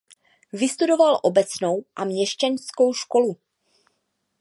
Vystudoval 0.53 1.19
obecnou 1.23 1.85
a 1.95 2.03
měšťanskou 2.05 2.93
školu. 2.93 3.37